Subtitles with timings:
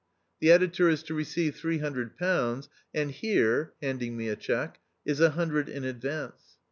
[0.39, 5.19] The editor is to receive three hundred pounds, and here (handing me a cheque) is
[5.21, 6.57] a hundred in advance.